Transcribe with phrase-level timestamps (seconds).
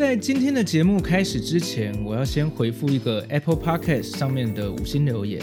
[0.00, 5.42] 在今天的节目开始之前，我要先回复一个 Apple Podcast 上面的五星留言，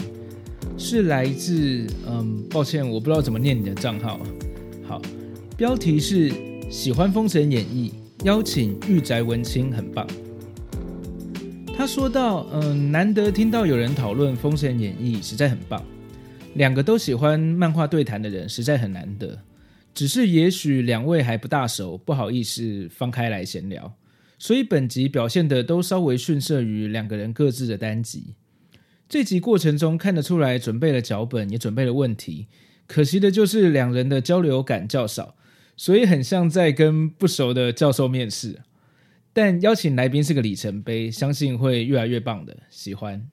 [0.76, 1.86] 是来自……
[2.08, 4.18] 嗯，抱歉，我不知道怎么念你的账号。
[4.84, 5.00] 好，
[5.56, 6.32] 标题是
[6.68, 7.94] “喜欢《封神演义》，
[8.24, 10.04] 邀请御宅文青，很棒”。
[11.78, 15.80] 他说到：“嗯，难得听到有人讨论《封神演义》，实在很棒。
[16.54, 19.38] 两个都喜欢漫画对谈的人，实在很难得。”
[19.94, 23.94] 只是也许两位还不大熟，不好意思放开来闲聊，
[24.38, 28.34] 所以本集表现的都稍微逊色于两个人各自的单集。
[29.08, 32.46] 这集过程中看得出来，准备了脚本，也准备了问题，
[32.86, 35.34] 可惜的就是两人的交流感较少，
[35.76, 38.60] 所以很像在跟不熟的教授面试。
[39.32, 42.56] 但邀请来宾是个里程碑，相信会越来越棒的。
[42.68, 43.28] 喜欢，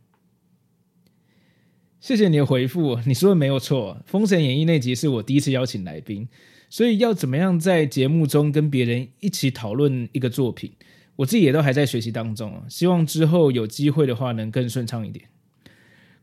[1.99, 6.27] 谢谢你的回复，你说的没有错，《封神演义》那集是我第一次邀请来宾。
[6.69, 10.73] 所以要怎么样在节目中跟别人一起讨论一个作品，
[11.17, 12.63] 我自己也都还在学习当中啊。
[12.69, 15.25] 希望之后有机会的话能更顺畅一点。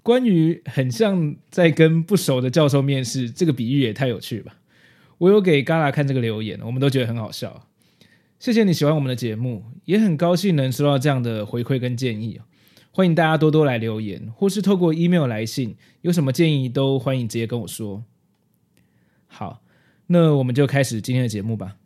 [0.03, 4.57] 关于很像在跟不熟的教授面试，这个比喻也太有趣吧？
[5.19, 7.69] 我有给 Gala 看这个留言，我们都觉得很好笑。
[8.39, 12.41] 谢谢你喜欢我们的节目，也很高兴能收到这样的回馈跟建议。
[12.91, 18.05] 欢迎大家多多来留言，或是透过 email 来信，有什么建议都欢迎直接跟我说。
[19.27, 19.63] 好。
[20.09, 21.77] 那我们就开始今天的节目吧。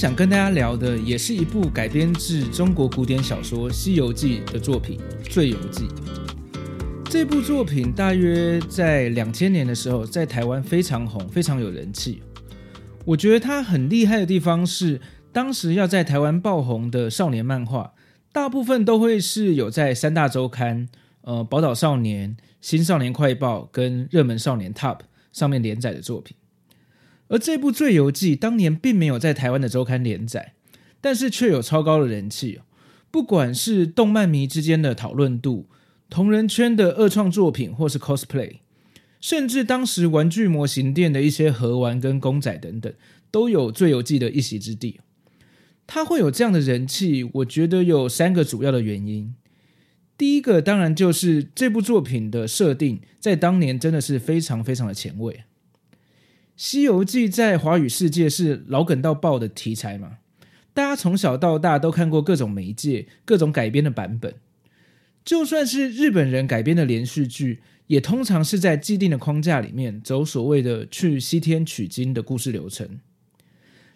[0.00, 4.98] 想跟大家聊的，也是一部改编自中国古典小说《西游记》的作品
[5.30, 5.84] 《醉游记》。
[7.04, 12.22] 这部作品大约在两千年的时候，在台湾非常红，非常有人气。
[13.04, 15.02] 我觉得它很厉害的地方是，
[15.32, 17.92] 当时要在台湾爆红的少年漫画，
[18.32, 20.88] 大部分都会是有在三大周刊、
[21.20, 25.00] 呃宝岛少年、新少年快报跟热门少年 Top
[25.30, 26.34] 上面连载的作品。
[27.30, 30.54] 而这部《醉游记》当年并没有在台湾的周刊连载，
[31.00, 32.60] 但是却有超高的人气，
[33.10, 35.68] 不管是动漫迷之间的讨论度。
[36.08, 38.56] 同人圈的二创作品，或是 cosplay，
[39.20, 42.92] 甚至当时玩具模型店的一些盒玩跟公仔等等，
[43.30, 44.98] 都有《醉游记》的一席之地。
[45.86, 49.32] 它会有这样的人气，我觉得有三个主要的原因。
[50.18, 55.34] 第一个当然就是这部作品的设定，在当年真的是非常非常的前卫。
[56.62, 60.18] 《西游记》在华语世界是老梗到爆的题材嘛，
[60.74, 64.34] 大家从小到大都看过各种媒介、各种改编的版本。
[65.24, 73.00] 就算是日本人改编的连续剧，也通常是在既定的框架里面走所谓的去西天取经的故事流程。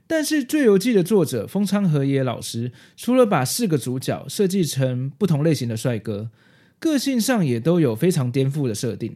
[0.07, 6.31] 但是《醉游记》的作者风仓和也老师，除了把四个主角设计成不同类型的帅哥，
[6.79, 9.15] 个性上也都有非常颠覆的设定。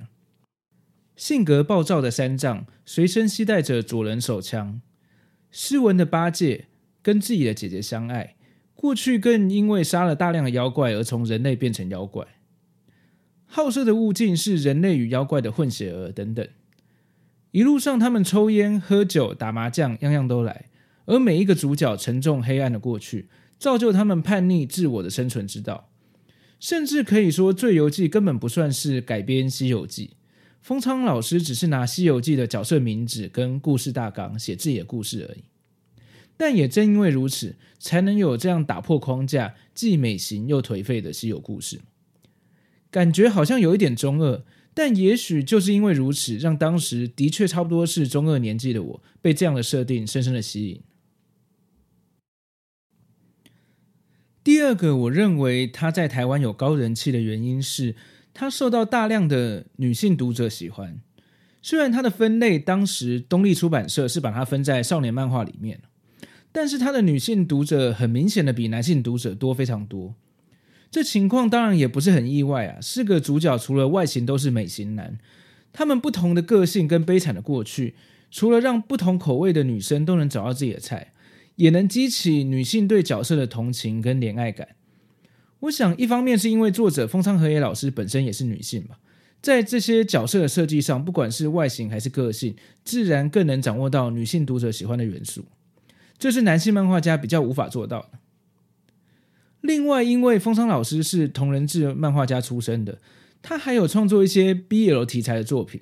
[1.19, 4.81] 性格暴躁的三藏，随身携带着左轮手枪；
[5.51, 6.67] 斯文的八戒，
[7.03, 8.37] 跟自己的姐姐相爱。
[8.77, 12.25] 过去更因为杀了大量的妖怪而从人类变成妖怪，
[13.47, 16.47] 好色的悟净是人类与妖怪的混血儿等等。
[17.51, 20.67] 一路上他们抽烟、喝酒、打麻将，样样都来。
[21.07, 25.91] 而每一个主角沉重黑暗的过去，造就他们叛逆自我的生存之道。
[26.61, 30.07] 甚至可以说，《醉游记》根本不算是改编《西游记》，
[30.69, 35.45] 风仓老师只是拿《西游记》的角色名字跟故事大纲写自己的故事而已。
[36.37, 41.81] 但也正因为如此，才能有这样打破框架、既美型又颓废的稀有故事。
[42.91, 44.45] 感觉好像有一点中二，
[44.75, 50.83] 但也许就是因为如此，让当时的确差不多是中二年纪的我，被这样的设定深深的吸引。
[54.45, 57.97] 第二个，我认为他在台湾有高人气的原因是，
[58.39, 61.01] 他受到大量的女性读者喜欢。
[61.61, 65.81] 虽然他的分类当时东立出版社是把它分在少年漫画里面。
[66.53, 70.15] 但是他的女性读者很明显的比男性读者多非常多，
[70.89, 72.79] 这情况当然也不是很意外啊。
[72.81, 75.19] 四个主角除了外形都是美型男，
[75.73, 77.97] 他们不同的个性跟悲惨的过去，
[78.31, 81.13] 除了让不同口味的女生都能找到自己的菜，
[81.57, 84.69] 也能激起女性对角色的同情跟怜爱感。
[85.61, 88.99] 我想，一方面是因为作者风仓和也老师本身也是女性吧，
[89.43, 95.45] 在这些角色的设计上，不管是外形还是个性，自然更能掌握到女性读者喜欢的元素，
[96.19, 98.11] 这是男性漫画家比较无法做到的。
[99.61, 103.01] 另外，因为风仓老师是同人志漫画家出身的，
[103.43, 105.81] 他还有创作一些 BL 题材的作品。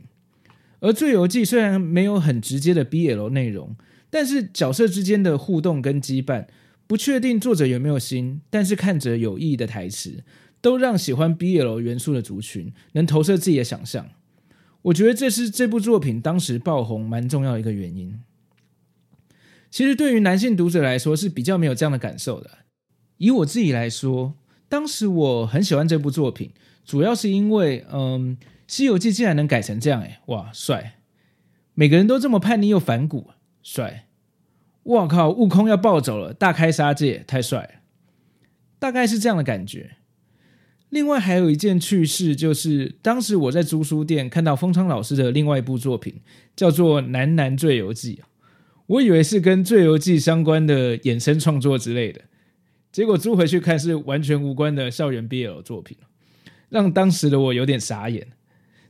[0.81, 3.77] 而《醉游记》虽然没有很直接的 BL 内容，
[4.09, 6.47] 但是角色之间的互动跟羁绊，
[6.87, 10.25] 不确定作者有没有心，但是看着有意义的台词，
[10.61, 14.09] 都让喜欢 BL 元素的族群能投射自己的想象。
[14.83, 18.21] 我觉得这是这部作品当时爆红蛮重要的一个原因。
[19.71, 22.51] 其实对于男性读者来说是比较没有这样的感受的。
[23.19, 24.35] 以我自己来说，
[24.69, 26.53] 当时我很喜欢这部作品，
[26.85, 28.39] 主要是因为，嗯。
[28.75, 30.99] 《西游记》竟然能改成这样，哎，哇，帅！
[31.75, 33.31] 每个人都这么叛逆又反骨，
[33.63, 34.06] 帅！
[34.87, 37.71] 哇靠，悟空要暴走了，大开杀戒，太帅了！
[38.79, 39.97] 大概是这样的感觉。
[40.91, 46.21] 另外还有一件趣事，就是当时我在租书店看到风昌老师的另外一部作品，
[46.55, 48.21] 叫做《男男醉游记》，
[48.87, 52.21] 我以为是跟《醉游记》相关的衍生创作之类的，
[52.93, 55.99] 结果租回去看是完全无关的校园 BL 作品，
[56.69, 58.29] 让当时的我有点傻眼。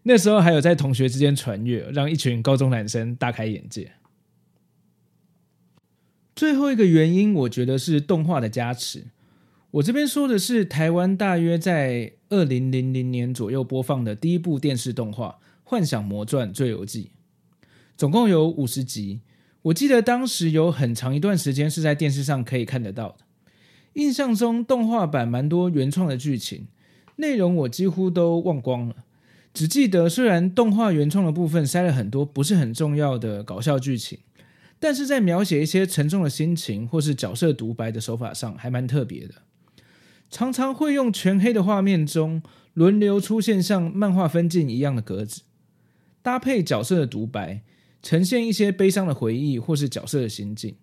[0.02, 3.90] 那时候还有在同学之间传阅，让一群高中男生大开眼界。
[6.36, 9.04] 最后一个原因，我觉得是动画的加持。
[9.70, 15.28] 我这边说的是台湾大约在二零零零年左右播放的第一部电视动画
[15.64, 17.10] 《幻想魔传醉游记》，
[17.96, 19.20] 总共有五十集。
[19.62, 23.16] 我记得当时有很长一段时间是在电视上可以看得到的。
[23.94, 26.66] 印象中动画版蛮多原创的剧情，
[27.16, 28.96] 内容我几乎都忘光了。
[29.54, 34.18] 只记得，虽然动画原创的部分塞了很多不是很重要的搞笑剧情，
[34.86, 39.34] 但是在描写一些沉重的心情或是角色独白的手法上还蛮特别的。
[40.30, 42.40] 常常会用全黑的画面中
[42.72, 45.42] 轮流出现像漫画分镜一样的格子，
[46.22, 47.62] 搭配角色的独白，
[48.00, 50.76] 呈现一些悲伤的回忆或是角色的心境。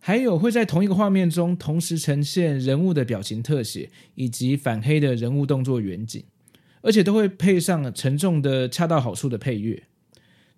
[0.00, 6.24] 还有会在同一个画面中同时呈现人物的表情特写以及反黑的人物动作远景。
[6.82, 9.84] 而且都会配上沉重的、恰到好处的配乐。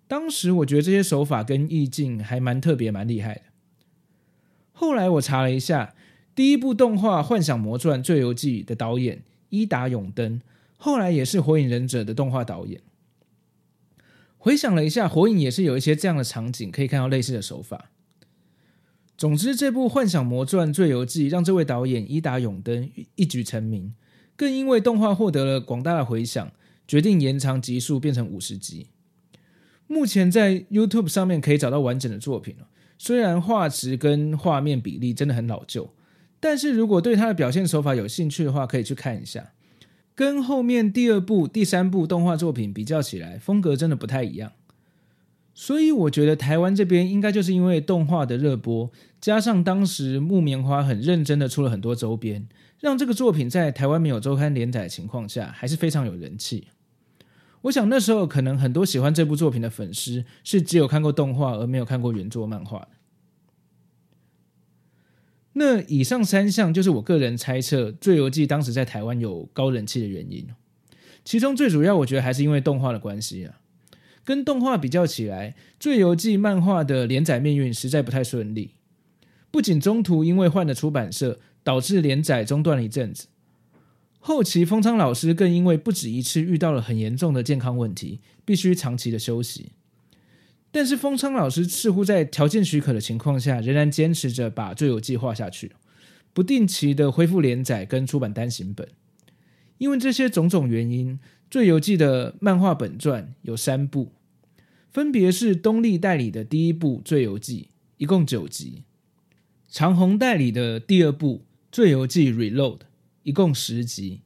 [0.07, 3.41] 当时我觉得这些手法跟意境还蛮特别、蛮厉害的。
[4.71, 5.95] 后来我查了一下，
[6.35, 10.41] 第一部动画《幻想魔传最游记》的导演伊达永登，
[10.77, 12.81] 后来也是《火影忍者》的动画导演。
[14.37, 17.91] 回想了一下，《火影》也是有一些这样的场景，可以看到类似的手法。
[19.15, 23.93] 总之，这部《幻想魔传最游记》让这位导演伊达永登一举成名。
[24.35, 26.51] 更因为动画获得了广大的回响，
[26.87, 28.87] 决定延长集数变成五十集。
[29.87, 32.55] 目前在 YouTube 上面可以找到完整的作品，
[32.97, 35.93] 虽然画质跟画面比例真的很老旧，
[36.39, 39.53] 但是如果对它的表现手法有兴趣的话，可以去看一下。
[40.15, 44.51] 跟后面第二部、第三部动画作品比较起来，风格真的不太一样。
[45.55, 52.47] 所以我觉得台湾这边应该就是因为动画的热播，加上当时木棉花很认真的出了很多周边。
[52.79, 56.67] 让这个作品在台湾没有周刊连载的情况下，还是非常有人气。
[57.63, 62.89] 我想那时候可能很多喜欢这部作品的粉丝是只有看过动画而没有看过原作漫画的。
[65.53, 70.47] 那以上三项就是我个人猜测《醉游记》当时在台湾有高人气的原因。
[71.25, 73.59] 其中最主要，我觉得还是因为动画的关系啊。
[74.23, 78.71] 跟动画比较起来，《醉游记》漫画的连载命运实在不太顺利，
[79.51, 81.39] 不仅中途因为换了出版社。
[81.65, 83.27] 导致连载中断了一阵子，
[84.25, 89.73] 后期风昌老师更因为不止一次遇到了很严重的健康问题，必须长期的休息。
[90.71, 95.73] 但是风昌老师似乎在条件许可的情况下，仍然坚持着把《醉游记》画下去，
[96.31, 98.87] 不定期的恢复连载跟出版单行本。
[99.77, 101.15] 因为这些种种原因，
[101.51, 104.13] 《醉游记》的漫画本传有三部，
[104.89, 108.83] 分别是东立代理的第一部《醉游记》，一共九集；
[109.67, 111.39] 长鸿代理的第二部。
[111.75, 112.77] 《醉游记 Reload》
[113.23, 114.21] 一共十集，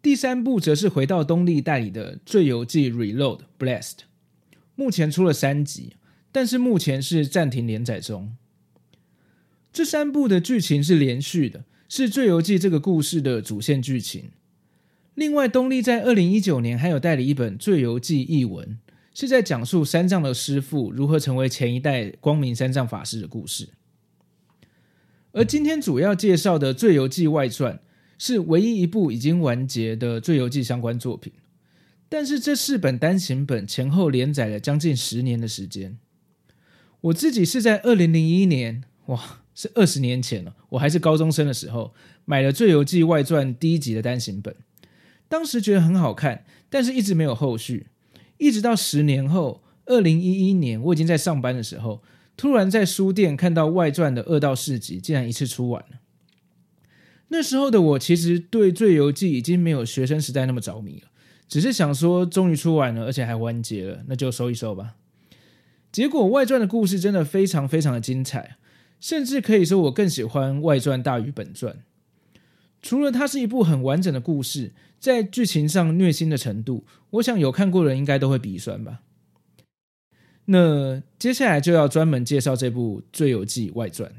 [0.00, 3.80] 第三部则是回到东立代理的《醉游记 Reload Blessed》，
[4.76, 5.96] 目前出了三集，
[6.30, 8.36] 但是目前是暂停连载中。
[9.72, 14.30] 这三部的剧情是连续的，是《醉游记》这个故事的主线剧情。
[15.16, 18.68] 另外，东立在二零一九年还有代理一本《醉游记译文》，
[19.12, 23.70] 是在讲述三藏的师父如何成为前一代光明三藏法师的故事。
[25.32, 27.74] 而今天主要介绍的《醉游记外传》
[28.18, 31.32] 是唯一一部已经完结的《醉游记》相关作品，
[32.08, 35.98] 但是这四本单行本前后连载了将近十年的时间。
[37.00, 41.92] 我自己是在二零零一年，哇，是二十年前了，我还是高中生的时候，
[42.24, 44.54] 买了《醉游记外传》第一集的单行本，
[45.28, 47.88] 当时觉得很好看，但是一直没有后续，
[48.38, 52.02] 一直到十年后，二零一一年，我已经在上班的时候，
[52.36, 55.98] 突然在书店看到外传的二到四集，竟然一次出完了。
[57.36, 61.08] 那时候的我其实对《醉游记》已经没有学生时代那么着迷了，
[61.48, 64.94] 只是想说终于出完了，而且还完结了，那就收一收吧。
[65.90, 68.56] 结果外传的故事真的非常非常的精彩，
[69.00, 71.78] 甚至可以说我更喜欢外传大于本传。
[72.80, 79.00] 除了它是一部很完整的故事，在剧情上虐心的程度，我想有看过的人应该都会鼻酸吧。
[80.44, 84.08] 那接下来就要专门介绍这部《醉游记外传》。《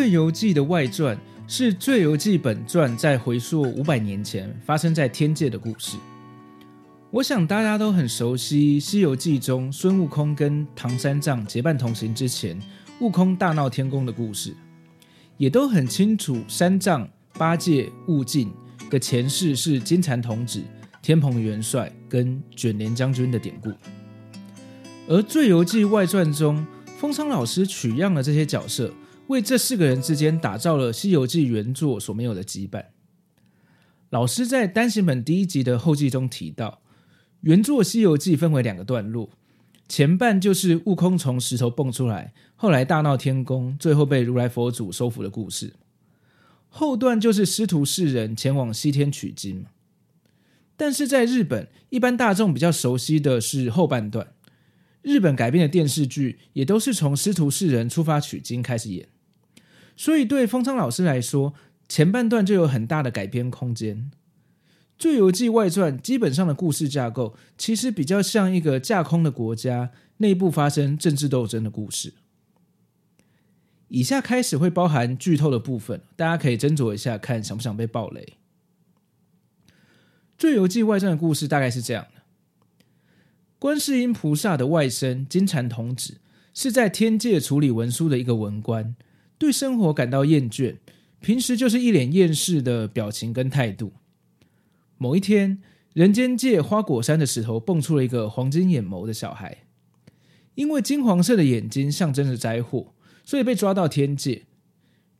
[0.00, 1.14] 醉游记》的外传
[1.46, 5.98] 是《醉游记》本传在回溯五百年前发生在天界的故事。
[7.10, 12.58] 我想大家都很熟悉《西游记》中孙悟空跟唐三藏结伴同行之前，
[13.00, 14.56] 悟空大闹天宫的故事，
[15.36, 18.50] 也都很清楚三藏、八戒、悟净
[18.88, 20.62] 的前世是金蝉童子、
[21.02, 23.70] 天蓬元帅跟卷帘将军的典故。
[25.06, 26.66] 而《醉游记》外传中，
[26.98, 28.90] 风昌老师取样了这些角色。
[29.30, 32.86] 为这四个人之间打造了《西游记》原作所没有的羁绊。
[34.10, 36.80] 老师在单行本第一集的后记中提到，
[37.42, 39.30] 原作《西游记》分为两个段落，
[39.88, 45.74] 前半就是悟空从石头蹦出来，后来大闹天宫，最后被如来佛祖收服的故事；
[46.68, 49.64] 后段就是师徒四人前往西天取经。
[50.76, 54.32] 但是在日本，一般大众比较熟悉的是后半段，
[55.02, 59.06] 日本改编的电视剧也都是从师徒四人出发取经开始演。
[60.00, 61.52] 所以，对风昌老师来说，
[61.86, 64.10] 前半段就有很大的改编空间。
[64.96, 72.14] 《醉游记外传》基本上的故事架构，其实比较像一个架空的国家内部发生政治斗争的故事。
[73.88, 78.38] 以下开始会包含剧透的部分，大家可以斟酌一下，看想不想被爆雷。
[80.38, 82.22] 《醉游记外传》的故事大概是这样的：
[83.58, 86.22] 观世音菩萨的外甥金蝉童子，
[86.54, 88.96] 是在天界处理文书的一个文官。
[89.40, 90.76] 对生活感到厌倦，
[91.18, 93.94] 平时就是一脸厌世的表情跟态度。
[94.98, 95.62] 某一天，
[95.94, 99.64] 人间界花果山的石头蹦出了一个黄金眼眸的小孩，
[100.56, 102.92] 因为金黄色的眼睛象征着灾祸，
[103.24, 104.42] 所以被抓到天界。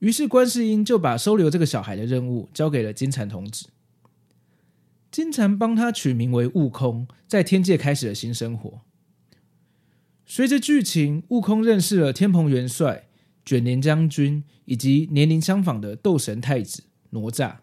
[0.00, 3.70] 于是观世音就把收留这个小孩的任务交给了金蝉童子。
[5.10, 8.82] 金蝉帮他取名为悟空，在天界开始了新生活。
[10.26, 13.06] 随着剧情，悟空认识了天蓬元帅。
[13.44, 17.56] 卷帘将军以及年龄相仿的斗神太子哪吒，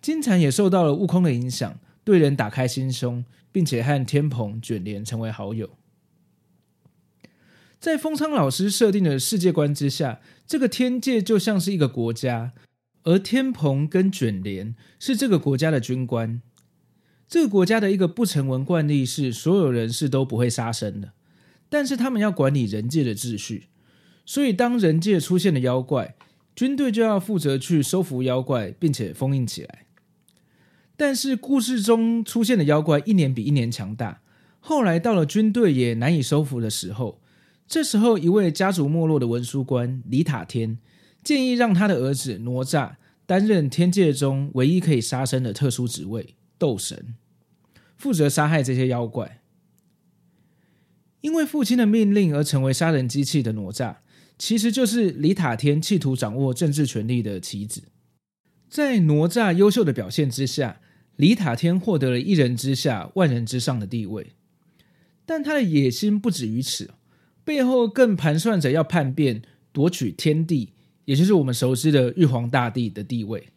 [0.00, 5.70] 金蝉也受到了悟空的影响，对人打开心胸，并且和天蓬、卷帘成为好友。
[7.78, 12.52] 在风昌老师设定的世界观之下，这个天界就像是一个国家，
[13.04, 16.40] 而天蓬跟卷帘是这个国家的军官。
[17.28, 21.12] 这个国家的一个不成文惯例是，所有人是都不会杀生的，
[21.68, 23.66] 但是他们要管理人界的秩序。
[24.26, 26.16] 所以，当人界出现了妖怪，
[26.56, 29.86] 军队就要负责去收服妖怪，并且封印起来。
[30.96, 34.20] 但是，故事中出现的妖怪一年比一年强大。
[34.58, 37.20] 后来到了军队也难以收服的时候，
[37.68, 40.78] 这时候一位家族没落的文书官李塔天
[41.22, 47.14] 建议让他的儿子哪吒担任天界中唯一可以杀生的特殊职位——斗神，
[47.96, 49.40] 负责杀害这些妖怪。
[51.20, 53.96] 因为父亲的命令而成为杀人机器的哪吒。
[54.38, 57.84] 其实就是李塔天企图掌握政治权力的棋子，
[58.68, 60.80] 在哪吒优秀的表现之下，
[61.16, 64.32] 李塔天获得了一人之下、万人之上的地位。
[65.24, 66.90] 但他的野心不止于此，
[67.44, 70.74] 背后更盘算着要叛变，夺取天帝，
[71.06, 73.48] 也就是我们熟知的玉皇大帝的地位。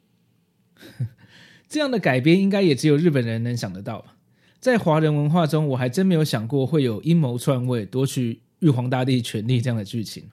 [1.68, 4.16] 这样的改编应该也只有日本人能想得到吧？
[4.60, 10.24] 在华人文化中，我还真没有想过会有阴谋篡位、夺取玉皇大帝权力这样的剧情。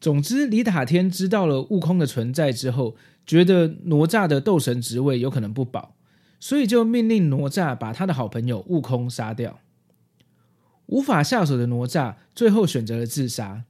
[0.00, 5.94] 总之，李塔天知道了悟空的存在之后，觉得哪吒的斗神职位有可能不保，
[6.40, 9.60] 所以就命令哪吒把他的好朋友悟空杀掉。
[10.86, 13.64] 无法下手的哪吒最后选择了自杀。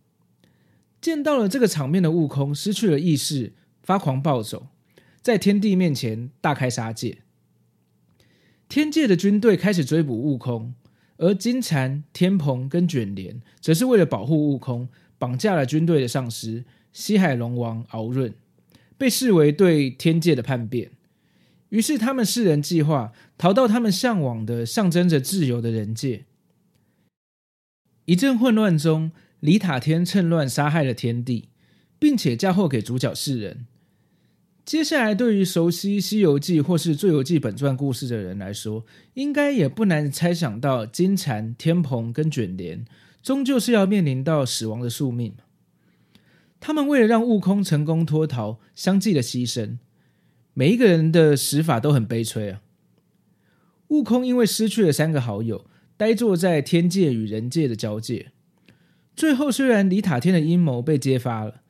[1.00, 4.68] 见到了这个场面的悟空失去了意识，发狂暴走，
[5.20, 7.22] 在天帝面前大开杀戒。
[8.68, 10.74] 天界的军队开始追捕悟空，
[11.16, 14.88] 而金蝉、天蓬跟卷帘则是为了保护悟空，
[15.20, 18.32] 绑架了军队的上司西海龙王敖润，
[18.96, 20.92] 被视为对天界的叛变。
[21.68, 26.24] 于是他们四人计划逃到他们向往的、象征着自由的人界。
[28.06, 31.50] 一阵混乱中，李塔天趁乱杀害了天帝，
[31.98, 33.66] 并且嫁祸给主角四人。
[34.64, 38.84] 接下来，对于熟悉《西游记》或是《醉游记》本传故事的人来说，
[39.14, 42.84] 应该也不难猜想到，金蝉、天蓬跟卷帘
[43.22, 45.34] 终究是要面临到死亡的宿命。
[46.58, 49.78] 他们为了让悟空成功脱逃，相继的牺牲，
[50.54, 52.62] 每一个人的死法都很悲催啊！
[53.88, 58.32] 悟空因为失去了三个好友，呆坐在天界与人界的交界。
[59.16, 61.62] 最后，虽然李塔天的阴谋被揭发了。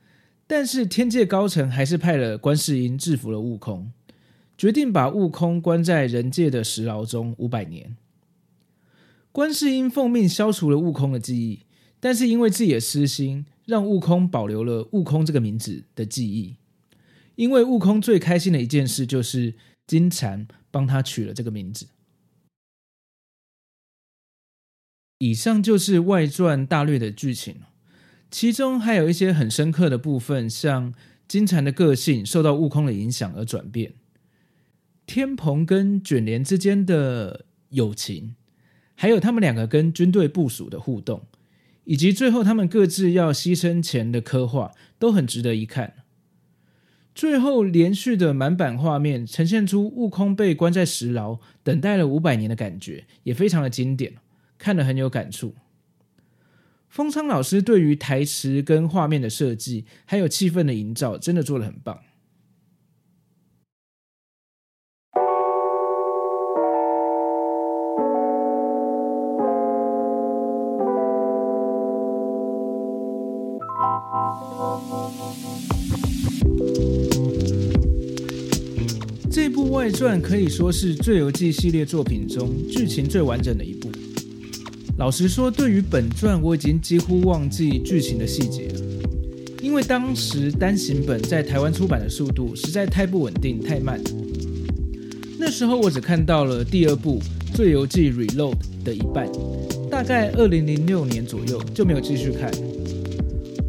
[0.47, 3.89] 但是天界高层还是派了观世音制服了悟空，
[4.57, 7.95] 决定把悟空关在人界的石牢中五百年。
[9.31, 11.65] 观世音奉命消除了悟空的记忆，
[11.99, 16.57] 但是因为自己的私心，让悟空保留了悟空这个名字的记忆。
[17.35, 19.55] 因为悟空最开心的一件事就是
[19.87, 21.87] 金蝉帮他取了这个名字。
[25.19, 27.61] 以上就是外传大略的剧情。
[28.29, 30.93] 其中还有一些很深刻的部分，像
[31.27, 33.93] 金蝉的个性受到悟空的影响而转变，
[35.05, 38.35] 天蓬跟卷帘之间的友情，
[39.01, 41.23] 还有他们两个跟军队部署的互动，
[41.85, 45.95] 以及最后他们各自要牺牲前的刻画，都很值得一看。
[47.15, 54.13] 最后连续的满版画面呈现出悟空被关在石牢，等待了五百年的感觉，也非常的经典，
[54.59, 55.55] 看了很有感触。
[56.87, 61.99] 丰仓老师对于台词跟画面的设计，还有气氛的营造，真的做得很棒。
[79.71, 83.89] 外传可以说是《醉游记》系列作品中剧情最完整的一部。
[84.97, 88.81] 老实说，对于本传，我已经几乎忘记剧情的细节了，
[89.61, 93.97] 因为当时单行本在台湾出版的速度实在太不稳定、太慢。
[95.39, 97.21] 那时候我只看到了第二部
[97.55, 99.31] 《醉游记 Reload》的一半，
[99.89, 102.51] 大概二零零六年左右就没有继续看。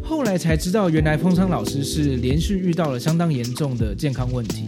[0.03, 4.65] 后来才知道，原来风昌老师是连续遇到了相当严重的健康问题。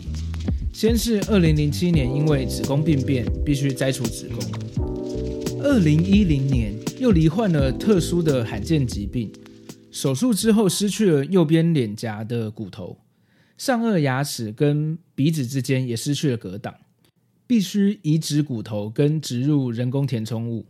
[0.76, 5.64] 先是二零零七年因为子宫病变，必须摘除子宫。
[5.64, 9.32] 二零一零年，又罹患了特殊的罕见疾病，
[9.90, 12.98] 手术之后失去了右边脸颊的骨头，
[13.58, 16.76] 上颚牙齿跟鼻子之间也失去了隔挡，
[17.48, 20.66] 必须移植骨头跟植入人工填充物。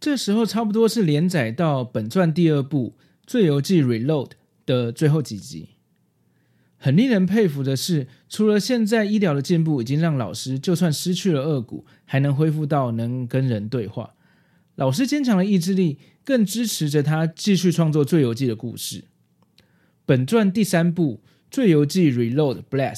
[0.00, 4.28] 这时候差不多是连载到本传第二部《最游记 Reload》
[4.64, 5.68] 的最后几集。
[6.82, 14.14] 很令人佩服的是，除了现在医疗的进步已经让老师就算失去了颚骨，还能恢复到能跟人对话，
[14.76, 19.04] 老师坚强的意志力更支持着他继续创作《醉游记》的故事。
[20.06, 22.94] 本传第三部《醉游记 Reload Blast》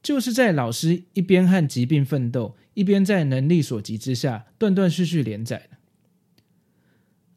[0.00, 5.78] 就是在老师一边和疾病奋斗，一边在能力所及之下断断续续连载的。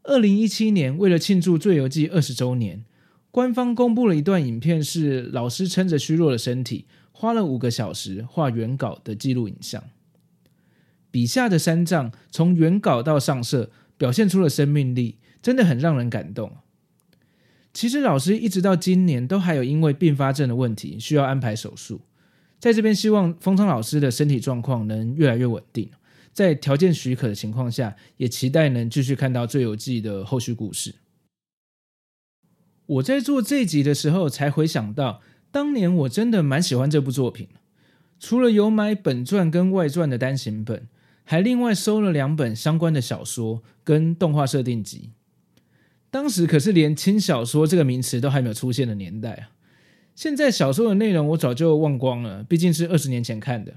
[0.04, 2.86] 二零一七年，为了庆祝《醉游记》二十周年。
[3.32, 9.82] 官方公布了一段影片，是老师撑着虚弱的身体，花了五个小时画原稿的记录影像。
[11.10, 16.58] 笔下的三藏从原稿到上色，表现出了生命力，真的很让人感动。
[17.74, 22.02] 其实老师一直到今年都还有因为并发症的问题需要安排手术，
[22.60, 25.90] 在这边希望丰昌老师的身体状况能越来越稳定，
[26.34, 30.96] 在条件许可的情况下，也期待能继续看到《醉游记》的后续故事。
[32.92, 37.48] 我在做这集的时候，才回想到，当年我真的蛮喜欢这部作品。
[38.20, 40.88] 除了有买本传跟外传的单行本，
[41.24, 45.12] 还另外收了两本相关的小说跟动画设定集。
[46.10, 49.50] 当时可是连轻小说这个名词都还没有出现的年代啊！
[50.14, 53.76] 现在小说的内容我早就忘光了，毕竟是二十年前看的。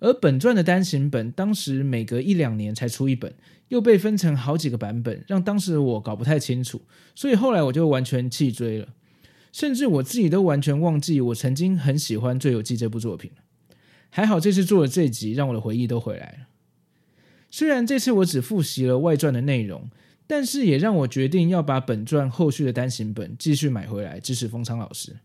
[0.00, 3.34] 而本传的单行本，当时每隔一两年才出一本，
[3.68, 6.82] 又被分成好几个版本，让当时的我搞不太清楚，
[7.14, 8.88] 所以后来我就完全弃追了，
[9.52, 13.30] 甚至我自己都完全忘记我曾经很喜欢《醉游记》这部作品。
[14.10, 16.48] 还好这次做了这集，让我的回忆都回来了。
[17.50, 19.90] 虽然这次我只复习了外传的内容，
[20.26, 25.16] 但是也让我决定要把本传后续的单行本继续买回来，支持封昌老师。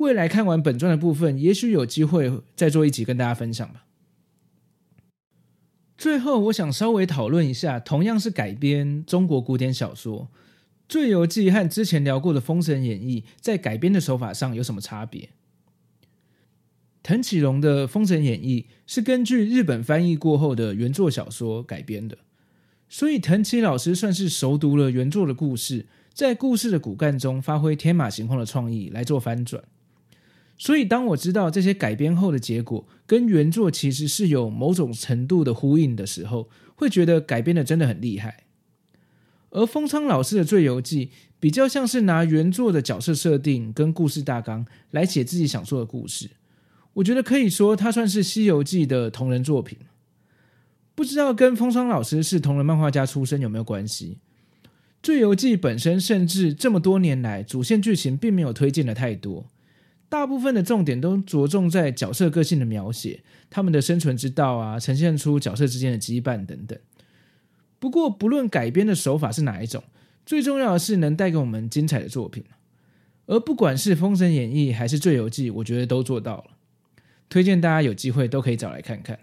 [0.00, 3.84] 未来看完本传的部分，也许有机会再做一集跟大家分享吧。
[5.98, 10.22] 最后，我想稍微讨论一下，同样是改编中国古典小说，
[10.88, 15.28] 《醉游记》和之前聊过的《封神演义》在改编的手法上有什么差别？
[17.02, 22.16] 藤崎龙的《封神演义》是根据日本翻译过后的原作小说改编的，
[22.88, 29.62] 所以藤崎老师算是熟读了原作的故事，在故事的骨干中发挥天马行空的创意来做翻转。
[30.62, 38.44] 所以，当我知道这些改编后的结果跟原作其实是有某种程度的呼应的时候，会觉得改编的真的很厉害。
[39.48, 41.06] 而风仓老师的《醉游记》
[41.40, 46.28] 比较像是拿原作的角色设定跟故事大纲来写自己想说的故事，
[46.92, 49.78] 我觉得可以说它算是《西游记》的同人作品。
[50.94, 54.18] 不知道跟风仓老师是同人漫画家出身有没有关系？
[55.02, 59.46] 《醉游记》本身甚至这么多年来主线剧情并没有推进的太多。
[60.10, 66.78] 大部分的重点都着重在角色个性的描写，他们的生存之道啊，呈现出角色之间的羁绊等等。
[67.78, 69.84] 不过，不论改编的手法是哪一种，
[70.26, 72.44] 最重要的是能带给我们精彩的作品。
[73.26, 76.44] 而不管是《封神演义》还是《醉游记》，我觉得都做到了。
[77.28, 79.20] 推荐大家有机会都可以找来看看。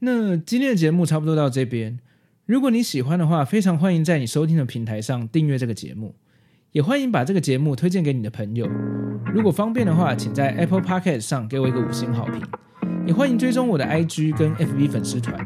[0.00, 1.98] 那今天的节目差不多到这边，
[2.44, 6.14] 如果你喜欢的话，非常欢迎在你收听的平台上订阅这个节目。
[6.72, 8.68] 也欢迎把这个节目推荐给你的朋友。
[9.34, 12.40] 如果方便的话，请在 Apple p o c k e t 上给我一个五星好评。
[13.04, 15.44] 也欢迎追踪我的 IG 跟 FB 粉丝团。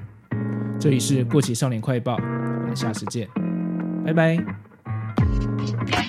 [0.79, 3.27] 这里是过期少年快报，我们下次见，
[4.05, 6.04] 拜拜。